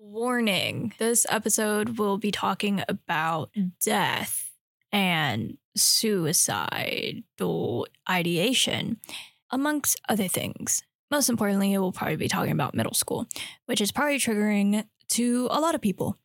[0.00, 3.50] Warning this episode will be talking about
[3.84, 4.48] death
[4.92, 7.24] and suicidal
[8.08, 9.00] ideation,
[9.50, 10.84] amongst other things.
[11.10, 13.26] Most importantly, it will probably be talking about middle school,
[13.66, 16.16] which is probably triggering to a lot of people.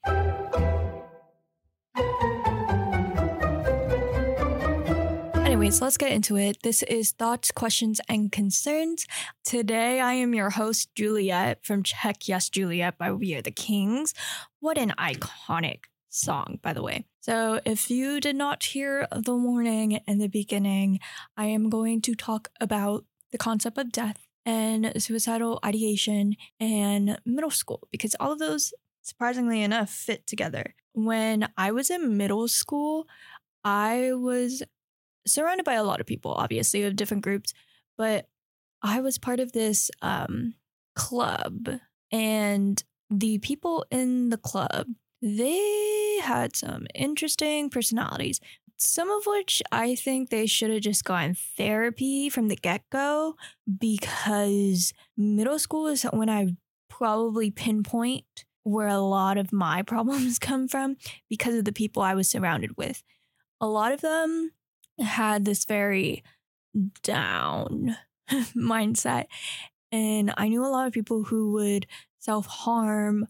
[5.63, 6.57] Anyways, let's get into it.
[6.61, 9.07] This is Thoughts, Questions, and Concerns.
[9.45, 14.13] Today, I am your host, Juliet from Check Yes Juliet by We Are the Kings.
[14.59, 17.05] What an iconic song, by the way.
[17.21, 20.99] So, if you did not hear the warning in the beginning,
[21.37, 27.51] I am going to talk about the concept of death and suicidal ideation and middle
[27.51, 30.75] school because all of those, surprisingly enough, fit together.
[30.91, 33.07] When I was in middle school,
[33.63, 34.61] I was
[35.25, 37.53] surrounded by a lot of people, obviously, of different groups,
[37.97, 38.27] but
[38.81, 40.55] I was part of this um,
[40.95, 41.69] club,
[42.11, 44.87] and the people in the club
[45.23, 48.41] they had some interesting personalities.
[48.75, 53.35] Some of which I think they should have just gotten therapy from the get go
[53.79, 56.57] because middle school is when I
[56.89, 58.25] probably pinpoint
[58.63, 60.97] where a lot of my problems come from
[61.29, 63.01] because of the people I was surrounded with.
[63.61, 64.51] A lot of them
[64.99, 66.23] had this very
[67.03, 67.95] down
[68.55, 69.25] mindset.
[69.91, 71.85] And I knew a lot of people who would
[72.19, 73.27] self harm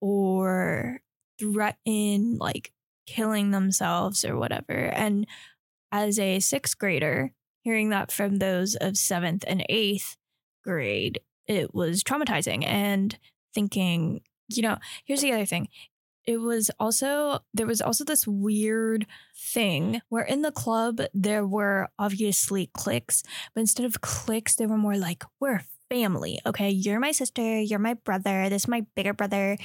[0.00, 1.00] or
[1.38, 2.72] threaten like
[3.06, 4.72] killing themselves or whatever.
[4.72, 5.26] And
[5.92, 10.16] as a sixth grader, hearing that from those of seventh and eighth
[10.64, 13.16] grade, it was traumatizing and
[13.54, 15.68] thinking, you know, here's the other thing
[16.26, 19.06] it was also there was also this weird
[19.36, 23.22] thing where in the club there were obviously cliques
[23.54, 26.70] but instead of cliques they were more like we're family okay?
[26.70, 29.58] You're my sister you're my brother this is my bigger brother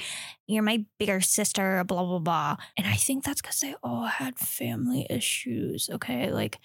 [0.46, 2.56] you're my bigger sister blah blah blah.
[2.76, 6.30] And i think that's because they all had family issues okay?
[6.30, 6.58] Like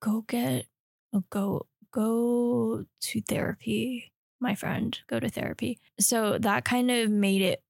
[0.00, 0.66] go get
[1.12, 5.78] oh, go go to therapy my friend go to therapy.
[5.98, 7.62] So that kind of made it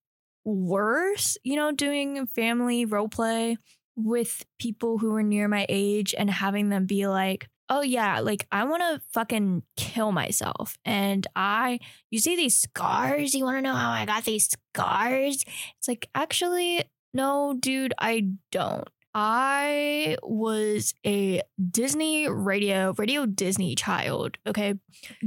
[0.48, 3.56] worse, you know, doing family role play
[3.96, 8.46] with people who were near my age and having them be like, oh yeah, like
[8.50, 10.78] I want to fucking kill myself.
[10.84, 13.34] And I, you see these scars?
[13.34, 15.44] You want to know how I got these scars?
[15.78, 18.88] It's like, actually, no, dude, I don't.
[19.14, 24.74] I was a Disney radio, radio Disney child, okay?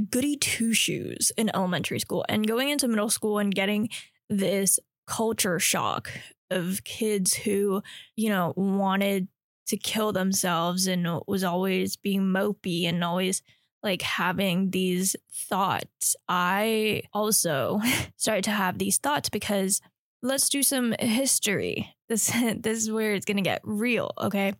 [0.08, 3.90] Goody two shoes in elementary school and going into middle school and getting
[4.30, 4.78] this
[5.12, 6.10] culture shock
[6.50, 7.82] of kids who,
[8.16, 9.28] you know, wanted
[9.66, 13.42] to kill themselves and was always being mopey and always
[13.82, 16.16] like having these thoughts.
[16.30, 17.80] I also
[18.16, 19.82] started to have these thoughts because
[20.22, 21.94] let's do some history.
[22.08, 24.54] This this is where it's going to get real, okay?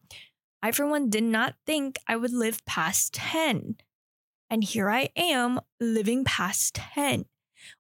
[0.62, 3.76] I for one did not think I would live past 10.
[4.50, 7.24] And here I am living past 10.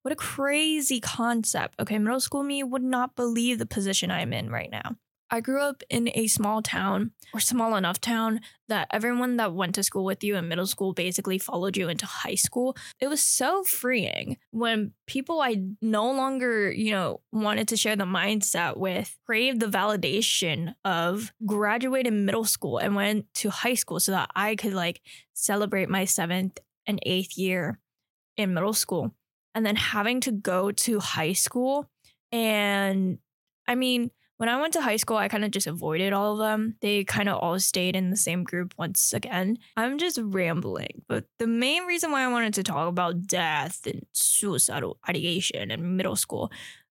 [0.02, 1.74] What a crazy concept.
[1.80, 4.96] Okay, middle school me would not believe the position I'm in right now.
[5.32, 9.74] I grew up in a small town or small enough town that everyone that went
[9.76, 12.76] to school with you in middle school basically followed you into high school.
[13.00, 18.04] It was so freeing when people I no longer, you know, wanted to share the
[18.04, 24.12] mindset with craved the validation of graduated middle school and went to high school so
[24.12, 25.00] that I could like
[25.32, 27.78] celebrate my seventh and eighth year
[28.36, 29.14] in middle school
[29.54, 31.88] and then having to go to high school.
[32.30, 33.18] And
[33.66, 36.38] I mean, when I went to high school, I kind of just avoided all of
[36.38, 36.76] them.
[36.80, 39.58] They kind of all stayed in the same group once again.
[39.76, 44.04] I'm just rambling, but the main reason why I wanted to talk about death and
[44.12, 46.50] suicidal ideation in middle school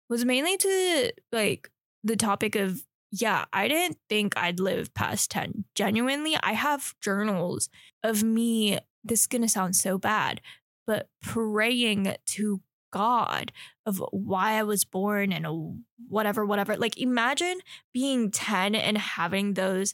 [0.08, 1.70] was mainly to like
[2.02, 5.64] the topic of yeah, I didn't think I'd live past 10.
[5.74, 7.68] Genuinely, I have journals
[8.02, 8.78] of me.
[9.04, 10.40] This is going to sound so bad,
[10.86, 12.60] but praying to
[12.92, 13.52] God
[13.84, 16.76] of why I was born and whatever, whatever.
[16.76, 17.58] Like, imagine
[17.92, 19.92] being 10 and having those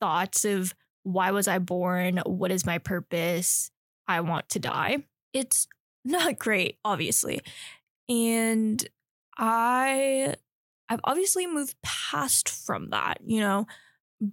[0.00, 2.20] thoughts of why was I born?
[2.26, 3.70] What is my purpose?
[4.08, 5.04] I want to die.
[5.32, 5.68] It's
[6.04, 7.40] not great, obviously.
[8.08, 8.86] And
[9.38, 10.34] I
[10.88, 13.66] I've obviously moved past from that, you know,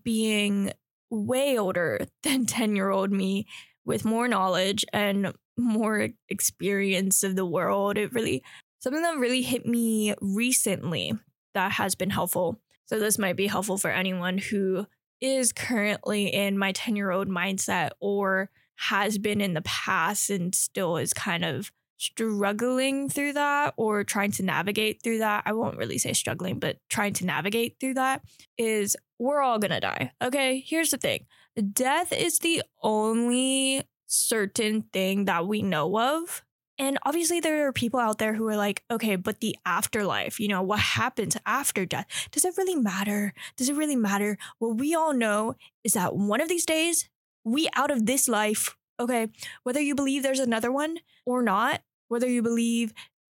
[0.03, 0.71] being
[1.09, 3.47] way older than 10 year old me
[3.85, 7.97] with more knowledge and more experience of the world.
[7.97, 8.43] It really,
[8.79, 11.13] something that really hit me recently
[11.53, 12.59] that has been helpful.
[12.85, 14.87] So, this might be helpful for anyone who
[15.21, 20.53] is currently in my 10 year old mindset or has been in the past and
[20.53, 25.77] still is kind of struggling through that or trying to navigate through that, I won't
[25.77, 28.21] really say struggling, but trying to navigate through that
[28.57, 30.11] is we're all gonna die.
[30.21, 31.25] Okay, here's the thing
[31.71, 36.43] death is the only certain thing that we know of.
[36.79, 40.47] And obviously, there are people out there who are like, okay, but the afterlife, you
[40.47, 42.07] know, what happens after death?
[42.31, 43.33] Does it really matter?
[43.57, 44.37] Does it really matter?
[44.57, 47.09] What we all know is that one of these days,
[47.43, 49.27] we out of this life, okay,
[49.63, 52.91] whether you believe there's another one or not, whether you believe,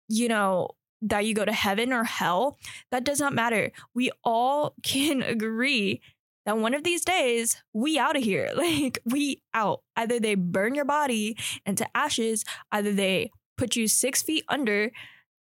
[0.09, 0.69] you know,
[1.01, 2.57] that you go to heaven or hell,
[2.91, 3.71] that does not matter.
[3.93, 6.01] We all can agree
[6.49, 8.49] that one of these days we out of here.
[8.59, 9.81] Like we out.
[9.95, 14.91] Either they burn your body into ashes, either they put you six feet under.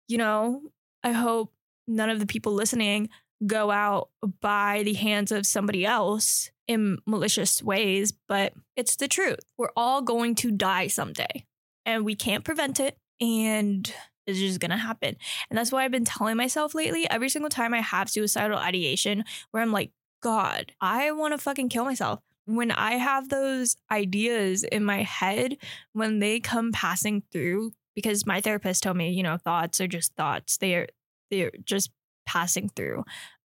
[0.08, 0.62] You know,
[1.04, 1.54] I hope
[1.88, 3.10] none of the people listening
[3.46, 4.10] go out
[4.42, 9.40] by the hands of somebody else in malicious ways, but it's the truth.
[9.58, 11.46] We're all going to die someday
[11.86, 12.98] and we can't prevent it.
[13.20, 13.94] And
[14.26, 15.18] it's just gonna happen.
[15.50, 19.26] And that's why I've been telling myself lately every single time I have suicidal ideation
[19.52, 19.92] where I'm like,
[20.24, 22.22] God, I wanna fucking kill myself.
[22.46, 25.58] When I have those ideas in my head,
[25.92, 30.16] when they come passing through, because my therapist told me, you know, thoughts are just
[30.16, 30.58] thoughts.
[30.58, 30.88] They're
[31.30, 31.92] they're just
[32.26, 33.04] passing through.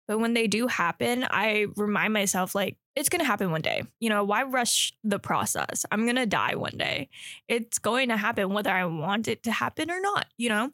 [0.08, 3.84] But when they do happen, I remind myself, like, it's going to happen one day.
[4.00, 5.84] You know, why rush the process?
[5.92, 7.10] I'm going to die one day.
[7.46, 10.70] It's going to happen whether I want it to happen or not, you know?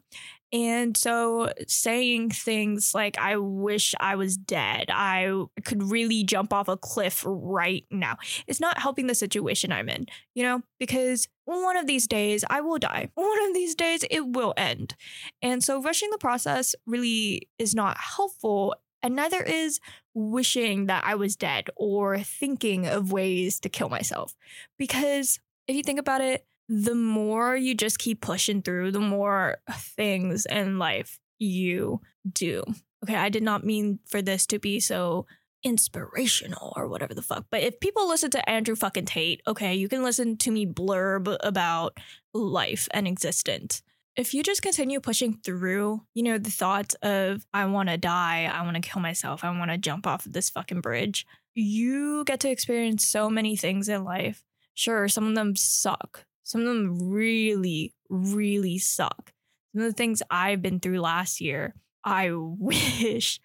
[0.51, 6.69] And so saying things like, I wish I was dead, I could really jump off
[6.69, 8.17] a cliff right now,
[8.47, 12.61] it's not helping the situation I'm in, you know, because one of these days I
[12.61, 13.09] will die.
[13.15, 14.95] One of these days it will end.
[15.41, 19.79] And so rushing the process really is not helpful and neither is
[20.15, 24.33] wishing that I was dead or thinking of ways to kill myself.
[24.79, 29.57] Because if you think about it, the more you just keep pushing through, the more
[29.71, 32.63] things in life you do.
[33.03, 35.27] Okay, I did not mean for this to be so
[35.63, 37.45] inspirational or whatever the fuck.
[37.51, 41.37] But if people listen to Andrew fucking Tate, okay, you can listen to me blurb
[41.41, 41.99] about
[42.33, 43.83] life and existence
[44.15, 48.49] if you just continue pushing through, you know, the thoughts of, I want to die,
[48.51, 52.23] I want to kill myself, I want to jump off of this fucking bridge, you
[52.25, 54.43] get to experience so many things in life.
[54.73, 56.25] Sure, some of them suck.
[56.43, 59.33] Some of them really, really suck.
[59.73, 63.39] Some of the things I've been through last year, I wish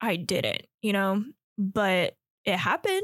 [0.00, 1.24] I didn't, you know,
[1.58, 2.14] but
[2.44, 3.02] it happened.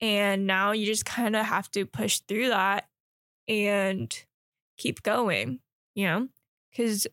[0.00, 2.88] And now you just kind of have to push through that
[3.48, 4.12] and
[4.76, 5.60] keep going
[5.96, 6.28] you know?
[6.70, 7.08] Because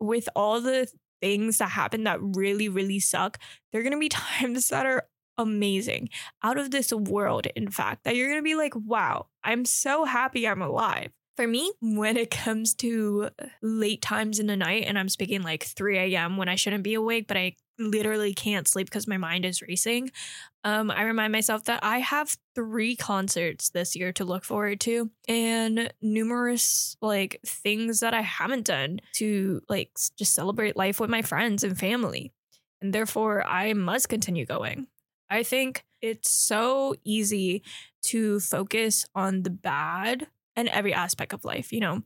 [0.00, 0.88] with all the
[1.20, 3.38] things that happen that really, really suck,
[3.70, 5.04] there are going to be times that are
[5.36, 6.08] amazing,
[6.42, 10.04] out of this world, in fact, that you're going to be like, wow, I'm so
[10.04, 11.10] happy I'm alive.
[11.36, 15.42] For me, when it comes to uh, late times in the night, and I'm speaking
[15.42, 16.36] like 3 a.m.
[16.36, 20.10] when I shouldn't be awake, but I literally can't sleep because my mind is racing,
[20.64, 25.10] um, I remind myself that I have three concerts this year to look forward to
[25.28, 31.22] and numerous like things that I haven't done to like just celebrate life with my
[31.22, 32.32] friends and family.
[32.80, 34.86] And therefore, I must continue going.
[35.30, 37.62] I think it's so easy
[38.04, 40.26] to focus on the bad
[40.56, 42.02] and every aspect of life, you know.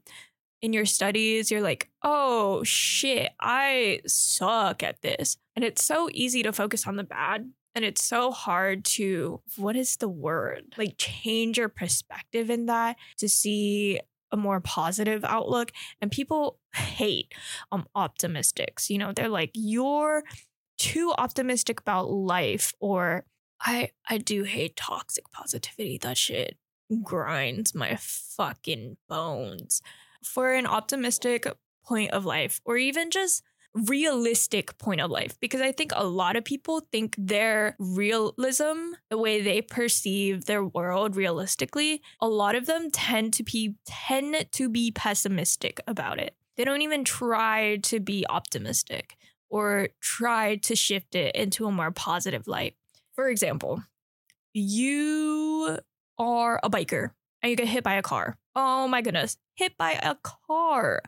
[0.62, 5.36] In your studies, you're like, oh shit, I suck at this.
[5.54, 9.76] And it's so easy to focus on the bad and it's so hard to, what
[9.76, 10.74] is the word?
[10.76, 13.98] Like change your perspective in that to see
[14.30, 15.72] a more positive outlook.
[16.00, 17.32] And people hate
[17.70, 18.90] um optimistics.
[18.90, 20.24] You know, they're like, you're
[20.78, 23.24] too optimistic about life, or
[23.60, 25.98] I I do hate toxic positivity.
[25.98, 26.56] That shit
[27.02, 29.82] grinds my fucking bones.
[30.24, 31.46] For an optimistic
[31.84, 33.42] point of life, or even just
[33.74, 39.18] realistic point of life because I think a lot of people think their realism, the
[39.18, 44.68] way they perceive their world realistically, a lot of them tend to be tend to
[44.68, 46.34] be pessimistic about it.
[46.56, 49.16] They don't even try to be optimistic
[49.48, 52.74] or try to shift it into a more positive light.
[53.14, 53.82] For example,
[54.52, 55.78] you
[56.18, 57.10] are a biker
[57.42, 58.36] and you get hit by a car.
[58.54, 61.02] Oh my goodness, hit by a car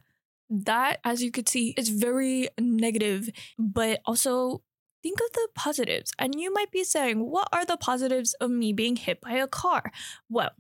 [0.50, 4.62] that, as you could see, is very negative, but also
[5.02, 6.12] think of the positives.
[6.18, 9.46] And you might be saying, what are the positives of me being hit by a
[9.46, 9.92] car?
[10.28, 10.50] Well,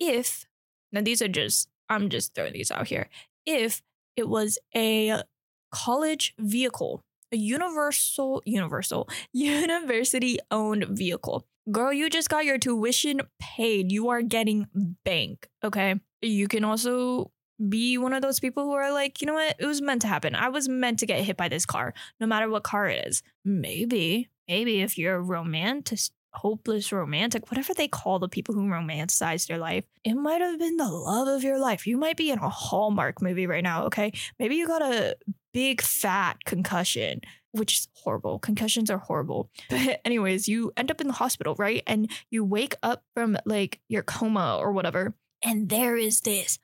[0.00, 0.46] if,
[0.92, 3.08] now these are just, I'm just throwing these out here.
[3.46, 3.82] If
[4.16, 5.22] it was a
[5.70, 13.92] college vehicle, a universal, universal, university owned vehicle, girl, you just got your tuition paid.
[13.92, 14.66] You are getting
[15.04, 16.00] bank, okay?
[16.20, 17.30] You can also
[17.68, 19.56] be one of those people who are like, you know what?
[19.58, 20.34] It was meant to happen.
[20.34, 23.22] I was meant to get hit by this car, no matter what car it is.
[23.44, 26.00] Maybe, maybe if you're a romantic,
[26.32, 30.76] hopeless romantic, whatever they call the people who romanticize their life, it might have been
[30.76, 31.86] the love of your life.
[31.86, 34.12] You might be in a Hallmark movie right now, okay?
[34.38, 35.16] Maybe you got a
[35.52, 37.20] big fat concussion,
[37.52, 38.40] which is horrible.
[38.40, 39.48] Concussions are horrible.
[39.70, 41.82] But, anyways, you end up in the hospital, right?
[41.86, 46.58] And you wake up from like your coma or whatever, and there is this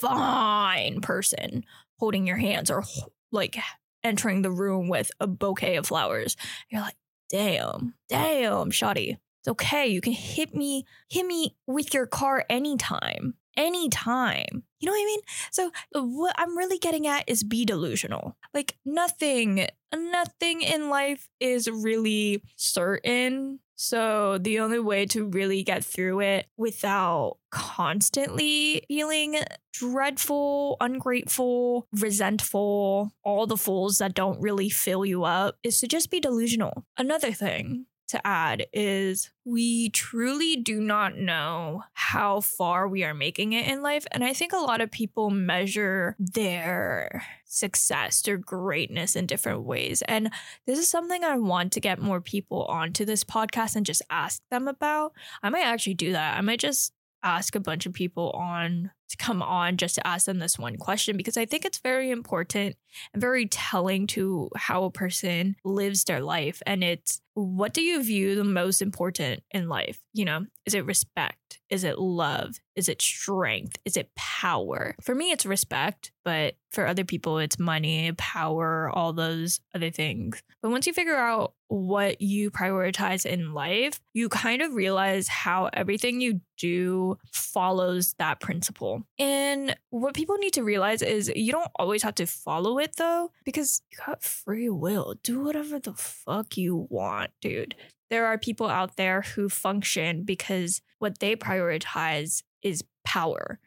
[0.00, 1.64] fine person
[1.98, 2.84] holding your hands or
[3.32, 3.56] like
[4.02, 6.36] entering the room with a bouquet of flowers.
[6.68, 6.96] You're like,
[7.30, 9.18] damn, damn, shoddy.
[9.40, 9.88] It's okay.
[9.88, 13.34] You can hit me, hit me with your car anytime.
[13.56, 14.64] Anytime.
[14.80, 15.20] You know what I mean?
[15.52, 18.36] So uh, what I'm really getting at is be delusional.
[18.52, 25.84] Like nothing, nothing in life is really certain so the only way to really get
[25.84, 29.36] through it without constantly feeling
[29.72, 36.10] dreadful, ungrateful, resentful, all the fools that don't really fill you up is to just
[36.10, 36.84] be delusional.
[36.96, 43.52] Another thing to add is we truly do not know how far we are making
[43.52, 44.06] it in life.
[44.12, 50.02] And I think a lot of people measure their success, their greatness in different ways.
[50.02, 50.30] And
[50.66, 54.42] this is something I want to get more people onto this podcast and just ask
[54.50, 55.12] them about.
[55.42, 56.36] I might actually do that.
[56.36, 56.92] I might just
[57.22, 60.76] ask a bunch of people on to come on just to ask them this one
[60.76, 62.76] question because I think it's very important
[63.12, 66.62] and very telling to how a person lives their life.
[66.66, 69.98] And it's what do you view the most important in life?
[70.12, 71.60] You know, is it respect?
[71.68, 72.60] Is it love?
[72.76, 73.76] Is it strength?
[73.84, 74.94] Is it power?
[75.00, 80.42] For me, it's respect, but for other people, it's money, power, all those other things.
[80.62, 85.70] But once you figure out what you prioritize in life, you kind of realize how
[85.72, 88.93] everything you do follows that principle.
[89.18, 93.30] And what people need to realize is you don't always have to follow it though,
[93.44, 95.14] because you got free will.
[95.22, 97.74] Do whatever the fuck you want, dude.
[98.10, 103.58] There are people out there who function because what they prioritize is power.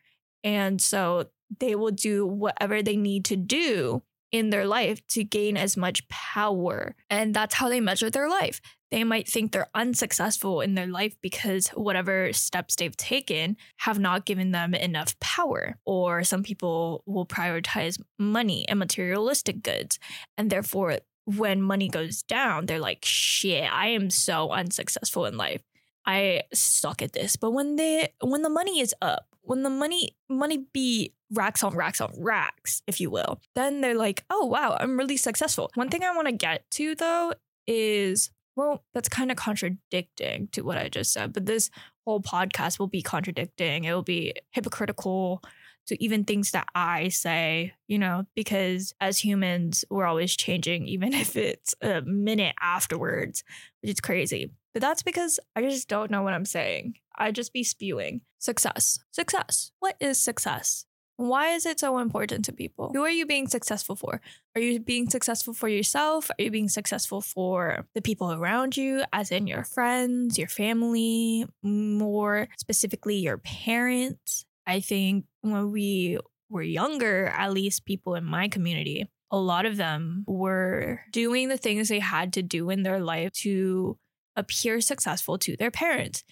[0.44, 1.26] And so
[1.60, 6.08] they will do whatever they need to do in their life to gain as much
[6.10, 6.96] power.
[7.10, 8.62] And that's how they measure their life.
[8.92, 14.26] They might think they're unsuccessful in their life because whatever steps they've taken have not
[14.26, 15.78] given them enough power.
[15.86, 20.00] Or some people will prioritize money and materialistic goods.
[20.38, 25.62] And therefore, when money goes down, they're like, shit, I am so unsuccessful in life.
[26.06, 27.36] I suck at this.
[27.36, 31.76] But when they when the money is up, when the money money be racks on
[31.76, 35.72] racks on racks, if you will, then they're like, oh wow, I'm really successful.
[35.76, 37.34] One thing I want to get to though
[37.66, 41.70] is well, that's kind of contradicting to what I just said, but this
[42.06, 43.84] whole podcast will be contradicting.
[43.84, 45.44] It will be hypocritical
[45.88, 51.14] to even things that I say, you know, because as humans, we're always changing, even
[51.14, 53.44] if it's a minute afterwards,
[53.82, 54.52] which is crazy.
[54.78, 57.00] But that's because I just don't know what I'm saying.
[57.18, 58.22] I just be spewing.
[58.38, 59.00] Success.
[59.10, 59.72] Success.
[59.80, 60.86] What is success?
[61.16, 62.92] Why is it so important to people?
[62.94, 64.22] Who are you being successful for?
[64.54, 66.30] Are you being successful for yourself?
[66.30, 71.48] Are you being successful for the people around you, as in your friends, your family,
[71.64, 74.46] more specifically your parents?
[74.68, 76.20] I think when we
[76.52, 81.58] were younger, at least people in my community, a lot of them were doing the
[81.58, 83.98] things they had to do in their life to
[84.38, 86.24] appear successful to their parents.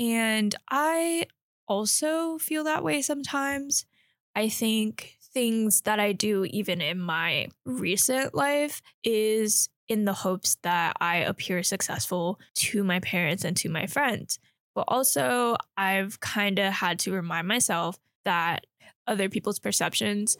[0.00, 1.26] And I
[1.68, 3.86] also feel that way sometimes.
[4.34, 10.56] I think things that I do, even in my recent life, is in the hopes
[10.62, 14.38] that I appear successful to my parents and to my friends.
[14.74, 18.66] But also, I've kind of had to remind myself that
[19.06, 20.36] other people's perceptions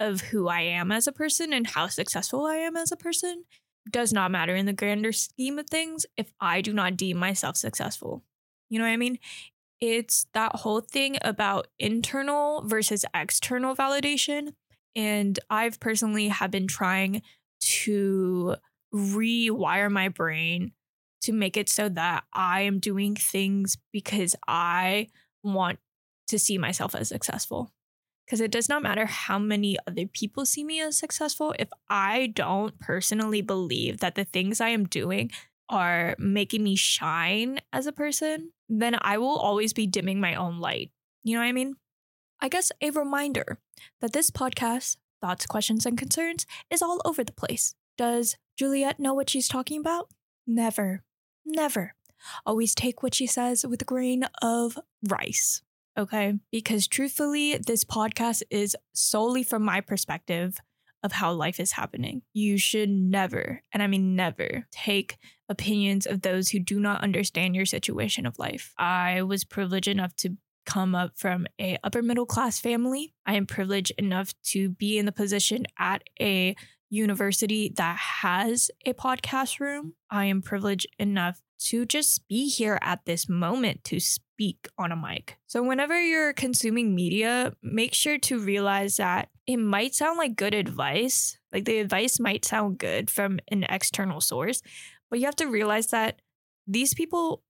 [0.00, 3.44] of who I am as a person and how successful I am as a person
[3.90, 7.56] does not matter in the grander scheme of things if I do not deem myself
[7.56, 8.22] successful.
[8.70, 9.18] You know what I mean?
[9.80, 14.54] it's that whole thing about internal versus external validation.
[14.96, 17.22] And I've personally have been trying
[17.60, 18.56] to
[18.94, 20.72] rewire my brain
[21.22, 25.08] to make it so that I am doing things because I
[25.42, 25.80] want
[26.28, 27.70] to see myself as successful.
[28.24, 31.54] Because it does not matter how many other people see me as successful.
[31.58, 35.30] If I don't personally believe that the things I am doing
[35.68, 40.58] are making me shine as a person, then I will always be dimming my own
[40.58, 40.90] light.
[41.22, 41.76] You know what I mean?
[42.40, 43.58] I guess a reminder
[44.00, 47.74] that this podcast, Thoughts, Questions, and Concerns, is all over the place.
[47.96, 50.08] Does Juliet know what she's talking about?
[50.46, 51.02] Never.
[51.46, 51.94] Never.
[52.44, 54.78] Always take what she says with a grain of
[55.08, 55.62] rice.
[55.96, 56.34] Okay.
[56.50, 60.58] Because truthfully, this podcast is solely from my perspective
[61.04, 62.22] of how life is happening.
[62.32, 67.54] You should never, and I mean never, take opinions of those who do not understand
[67.54, 68.72] your situation of life.
[68.78, 73.14] I was privileged enough to come up from a upper middle class family.
[73.26, 76.56] I am privileged enough to be in the position at a
[76.88, 79.94] university that has a podcast room.
[80.10, 84.00] I am privileged enough to just be here at this moment to
[84.34, 85.36] speak on a mic.
[85.46, 90.54] So, whenever you're consuming media, make sure to realize that it might sound like good
[90.54, 94.60] advice, like the advice might sound good from an external source,
[95.10, 96.20] but you have to realize that
[96.66, 97.42] these people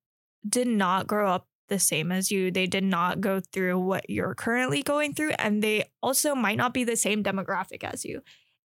[0.47, 2.51] did not grow up the same as you.
[2.51, 6.75] They did not go through what you're currently going through, and they also might not
[6.75, 8.21] be the same demographic as you.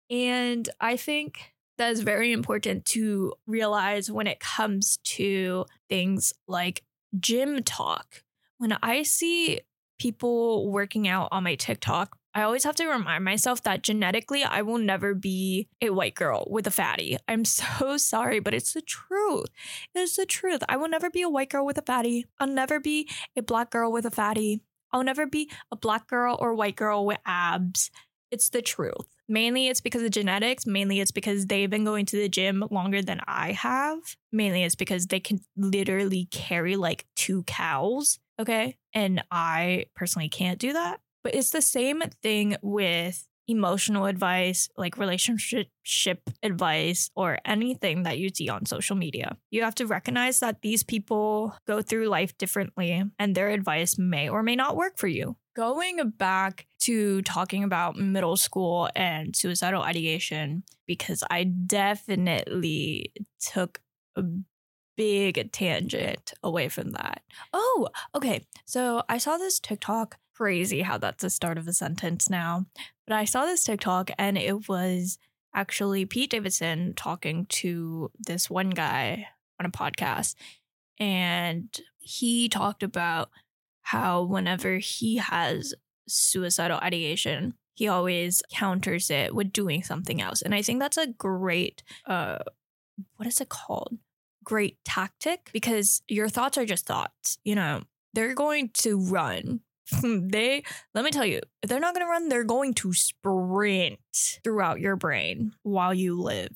[0.10, 1.40] And I think
[1.78, 6.84] that is very important to realize when it comes to things like
[7.20, 8.24] gym talk.
[8.58, 9.62] When I see
[10.00, 14.62] people working out on my TikTok, I always have to remind myself that genetically, I
[14.62, 17.18] will never be a white girl with a fatty.
[17.30, 19.48] I'm so sorry, but it's the truth.
[19.94, 20.62] It's the truth.
[20.68, 22.26] I will never be a white girl with a fatty.
[22.40, 24.62] I'll never be a black girl with a fatty.
[24.92, 27.90] I'll never be a black girl or white girl with abs.
[28.32, 29.15] It's the truth.
[29.28, 30.66] Mainly it's because of genetics.
[30.66, 34.00] Mainly it's because they've been going to the gym longer than I have.
[34.32, 38.20] Mainly it's because they can literally carry like two cows.
[38.40, 38.78] Okay.
[38.94, 41.00] And I personally can't do that.
[41.24, 45.70] But it's the same thing with emotional advice, like relationship
[46.42, 49.38] advice, or anything that you see on social media.
[49.52, 54.30] You have to recognize that these people go through life differently and their advice may
[54.30, 55.36] or may not work for you.
[55.56, 63.82] Going back to talking about middle school and suicidal ideation, because I definitely took
[64.18, 64.24] a
[64.98, 67.22] big tangent away from that.
[67.54, 68.46] Oh, okay.
[68.66, 72.66] So I saw this TikTok crazy how that's the start of a sentence now.
[73.08, 75.18] But I saw this TikTok and it was
[75.54, 79.28] actually Pete Davidson talking to this one guy
[79.60, 80.36] on a podcast.
[81.00, 81.70] And
[82.00, 83.30] he talked about
[83.86, 85.76] how whenever he has
[86.08, 90.42] suicidal ideation, he always counters it with doing something else.
[90.42, 92.40] And I think that's a great uh
[93.18, 93.98] what is it called?
[94.44, 97.84] Great tactic because your thoughts are just thoughts, you know.
[98.14, 99.60] They're going to run
[100.02, 100.64] they
[100.96, 104.00] let me tell you if they're not going to run they're going to sprint
[104.44, 106.52] throughout your brain while you live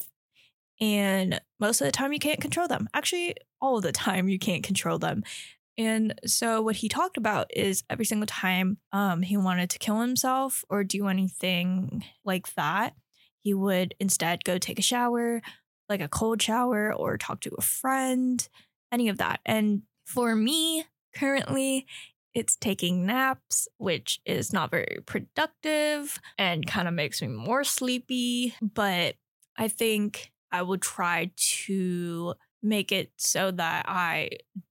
[0.82, 4.40] and most of the time you can't control them actually all of the time you
[4.40, 5.22] can't control them
[5.80, 10.02] and so what he talked about is every single time um, he wanted to kill
[10.02, 12.94] himself or do anything like that
[13.42, 15.42] he would instead go take a shower
[15.88, 18.48] like a cold shower or talk to a friend
[18.92, 21.88] any of that and for me currently
[22.34, 28.56] it's taking naps, which is not very productive and kind of makes me more sleepy.
[28.62, 29.16] But
[29.58, 31.32] I think I will try
[31.66, 34.30] to make it so that I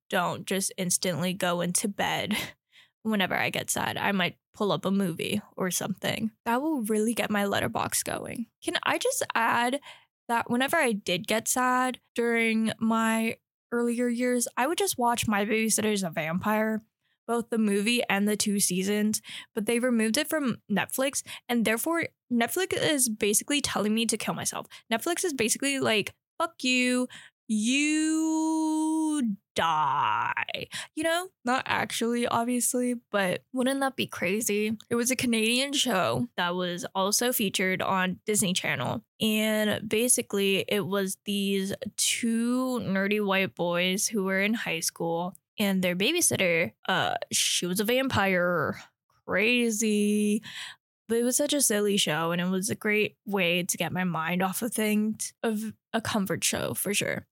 [0.08, 2.36] don't just instantly go into bed
[3.02, 3.96] whenever I get sad.
[3.96, 6.30] I might pull up a movie or something.
[6.44, 8.46] That will really get my Letterboxd going.
[8.62, 9.80] Can I just add
[10.28, 13.36] that whenever I did get sad during my
[13.72, 16.82] earlier years, I would just watch My Babysitter's a Vampire
[17.28, 19.20] both the movie and the two seasons,
[19.54, 21.22] but they removed it from Netflix.
[21.48, 24.66] And therefore, Netflix is basically telling me to kill myself.
[24.92, 27.06] Netflix is basically like, fuck you.
[27.48, 30.68] You die.
[30.94, 34.76] You know, not actually, obviously, but wouldn't that be crazy?
[34.90, 39.02] It was a Canadian show that was also featured on Disney Channel.
[39.20, 45.82] And basically, it was these two nerdy white boys who were in high school and
[45.82, 48.80] their babysitter, uh, she was a vampire.
[49.26, 50.42] Crazy.
[51.08, 53.92] But it was such a silly show, and it was a great way to get
[53.92, 57.26] my mind off of things, of a comfort show for sure.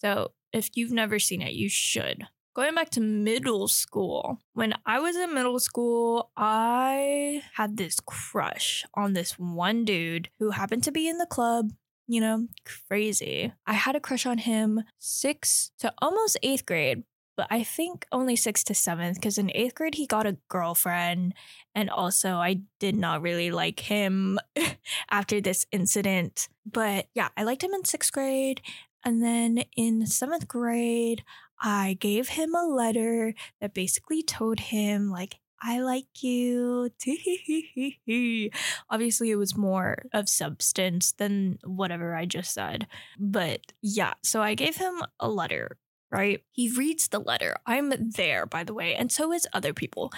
[0.00, 2.24] So if you've never seen it, you should.
[2.54, 8.84] Going back to middle school, when I was in middle school, I had this crush
[8.94, 11.70] on this one dude who happened to be in the club
[12.10, 12.48] you know,
[12.88, 13.52] crazy.
[13.68, 17.04] I had a crush on him sixth to almost eighth grade,
[17.36, 21.34] but I think only sixth to seventh because in eighth grade he got a girlfriend.
[21.72, 24.40] And also, I did not really like him
[25.10, 26.48] after this incident.
[26.66, 28.60] But yeah, I liked him in sixth grade.
[29.04, 31.24] And then in seventh grade,
[31.60, 36.90] I gave him a letter that basically told him, like, I like you.
[38.90, 42.86] Obviously, it was more of substance than whatever I just said.
[43.18, 45.76] But yeah, so I gave him a letter
[46.10, 46.42] right?
[46.50, 47.54] He reads the letter.
[47.66, 50.12] I'm there, by the way, and so is other people.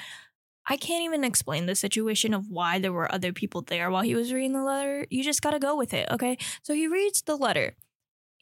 [0.67, 4.15] I can't even explain the situation of why there were other people there while he
[4.15, 5.07] was reading the letter.
[5.11, 6.39] You just gotta go with it, okay?
[6.63, 7.77] So he reads the letter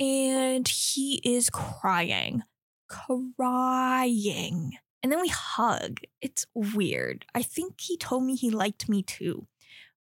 [0.00, 2.42] and he is crying.
[2.88, 4.72] Crying.
[5.02, 6.00] And then we hug.
[6.20, 7.26] It's weird.
[7.34, 9.46] I think he told me he liked me too.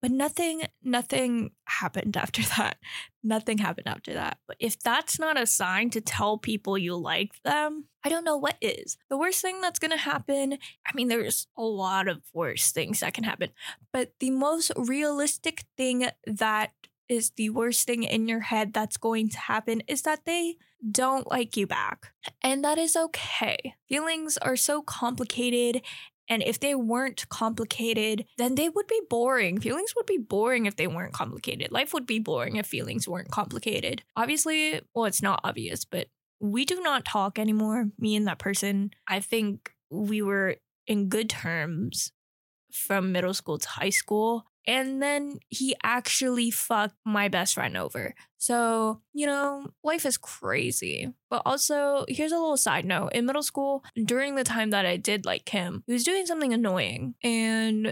[0.02, 2.76] But nothing, nothing happened after that.
[3.22, 4.38] Nothing happened after that.
[4.46, 8.36] But if that's not a sign to tell people you like them, I don't know
[8.36, 8.98] what is.
[9.08, 13.14] The worst thing that's gonna happen, I mean, there's a lot of worse things that
[13.14, 13.48] can happen,
[13.94, 16.72] but the most realistic thing that
[17.08, 20.56] is the worst thing in your head that's going to happen is that they
[20.90, 22.12] don't like you back.
[22.42, 23.74] And that is okay.
[23.88, 25.82] Feelings are so complicated
[26.28, 29.60] and if they weren't complicated, then they would be boring.
[29.60, 31.70] Feelings would be boring if they weren't complicated.
[31.70, 34.02] Life would be boring if feelings weren't complicated.
[34.16, 36.08] Obviously, well, it's not obvious, but
[36.40, 38.90] we do not talk anymore, me and that person.
[39.06, 42.12] I think we were in good terms
[42.72, 44.46] from middle school to high school.
[44.66, 48.14] And then he actually fucked my best friend over.
[48.38, 51.12] So, you know, life is crazy.
[51.30, 53.12] But also, here's a little side note.
[53.12, 56.52] In middle school, during the time that I did like him, he was doing something
[56.52, 57.14] annoying.
[57.22, 57.84] And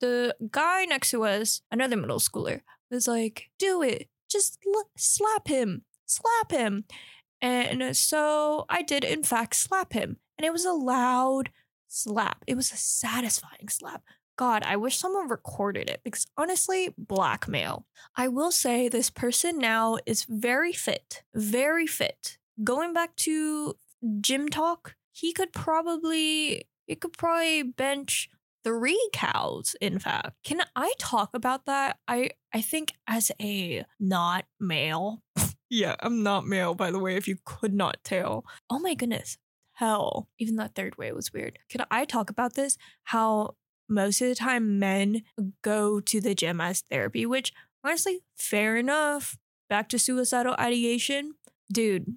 [0.00, 2.60] the guy next to us, another middle schooler,
[2.90, 4.08] was like, do it.
[4.28, 5.82] Just l- slap him.
[6.06, 6.84] Slap him.
[7.40, 10.18] And so I did, in fact, slap him.
[10.38, 11.50] And it was a loud
[11.88, 12.44] slap.
[12.46, 14.02] It was a satisfying slap.
[14.36, 17.86] God, I wish someone recorded it because honestly, blackmail.
[18.16, 22.38] I will say this person now is very fit, very fit.
[22.62, 23.76] Going back to
[24.20, 28.28] gym talk, he could probably he could probably bench
[28.64, 30.32] three cows in fact.
[30.44, 31.98] Can i talk about that?
[32.08, 35.22] I i think as a not male
[35.70, 38.44] yeah i'm not male by the way if you could not tell.
[38.70, 39.38] Oh my goodness
[39.74, 41.58] hell even that third way was weird.
[41.68, 42.76] Can i talk about this?
[43.04, 43.56] How
[43.92, 45.22] most of the time men
[45.62, 47.52] go to the gym as therapy, which
[47.84, 49.36] honestly, fair enough.
[49.68, 51.34] Back to suicidal ideation.
[51.72, 52.16] Dude,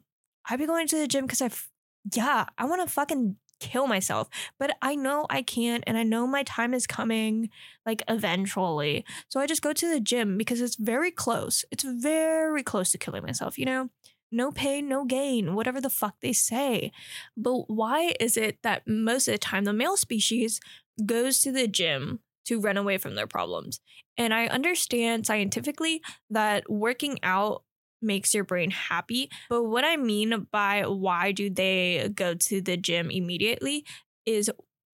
[0.49, 1.69] I be going to the gym because I, f-
[2.13, 4.27] yeah, I want to fucking kill myself.
[4.59, 7.49] But I know I can't, and I know my time is coming,
[7.85, 9.05] like eventually.
[9.29, 11.63] So I just go to the gym because it's very close.
[11.71, 13.89] It's very close to killing myself, you know?
[14.31, 16.91] No pain, no gain, whatever the fuck they say.
[17.37, 20.59] But why is it that most of the time the male species
[21.03, 23.79] goes to the gym to run away from their problems.
[24.17, 27.63] And I understand scientifically that working out
[28.01, 29.29] makes your brain happy.
[29.49, 33.83] But what I mean by why do they go to the gym immediately
[34.25, 34.51] is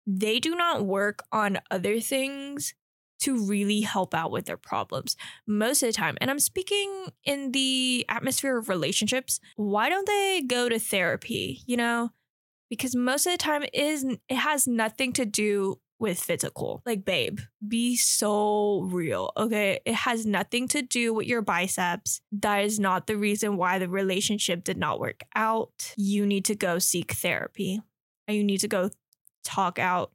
[0.06, 2.74] they do not work on other things
[3.20, 6.16] to really help out with their problems most of the time.
[6.20, 9.40] And I'm speaking in the atmosphere of relationships.
[9.56, 11.62] Why don't they go to therapy?
[11.66, 12.10] You know,
[12.70, 16.82] because most of the time it is it has nothing to do with physical.
[16.86, 19.80] Like, babe, be so real, okay?
[19.84, 22.20] It has nothing to do with your biceps.
[22.32, 25.94] That is not the reason why the relationship did not work out.
[25.96, 27.80] You need to go seek therapy
[28.26, 28.90] and you need to go
[29.44, 30.12] talk out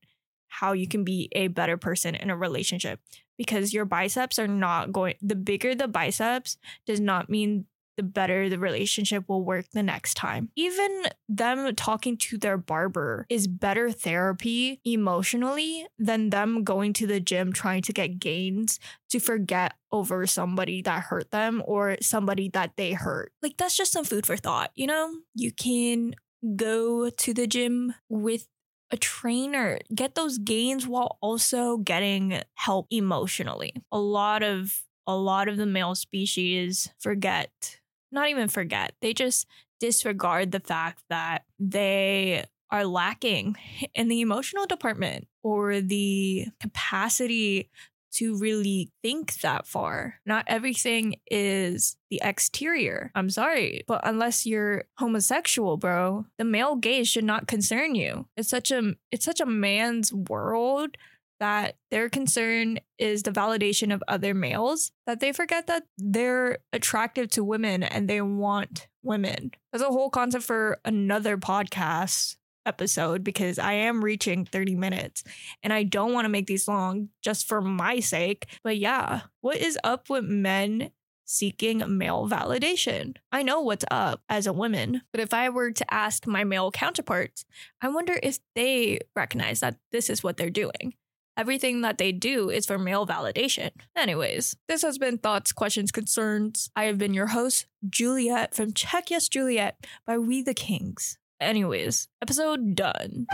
[0.47, 2.99] how you can be a better person in a relationship
[3.37, 7.65] because your biceps are not going, the bigger the biceps does not mean
[7.97, 10.49] the better the relationship will work the next time.
[10.55, 17.19] Even them talking to their barber is better therapy emotionally than them going to the
[17.19, 18.79] gym trying to get gains
[19.09, 23.31] to forget over somebody that hurt them or somebody that they hurt.
[23.41, 25.13] Like, that's just some food for thought, you know?
[25.35, 26.15] You can
[26.55, 28.47] go to the gym with
[28.91, 33.73] a trainer, get those gains while also getting help emotionally.
[33.91, 37.79] A lot of a lot of the male species forget
[38.13, 39.47] not even forget, they just
[39.79, 43.55] disregard the fact that they are lacking
[43.93, 47.69] in the emotional department or the capacity
[48.13, 50.19] to really think that far.
[50.25, 53.11] Not everything is the exterior.
[53.15, 58.27] I'm sorry, but unless you're homosexual, bro, the male gaze should not concern you.
[58.37, 60.95] It's such a it's such a man's world
[61.43, 67.29] that their concern is the validation of other males, that they forget that they're attractive
[67.31, 69.51] to women and they want women.
[69.73, 75.25] That's a whole concept for another podcast episode because I am reaching 30 minutes
[75.61, 78.45] and I don't want to make these long just for my sake.
[78.63, 80.91] But yeah, what is up with men
[81.25, 83.15] seeking male validation.
[83.31, 86.71] I know what's up as a woman, but if I were to ask my male
[86.71, 87.45] counterparts,
[87.81, 90.93] I wonder if they recognize that this is what they're doing.
[91.35, 93.71] Everything that they do is for male validation.
[93.95, 96.69] Anyways, this has been Thoughts, Questions, Concerns.
[96.75, 101.17] I have been your host, Juliet from Check Yes Juliet by We the Kings.
[101.41, 103.25] Anyways, episode done.